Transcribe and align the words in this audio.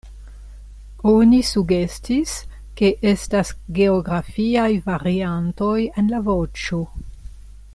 Oni 1.09 1.41
sugestis, 1.49 2.31
ke 2.81 2.91
estas 3.11 3.51
geografiaj 3.81 4.67
variantoj 4.89 5.77
en 6.03 6.11
la 6.15 6.23
voĉo. 6.31 6.81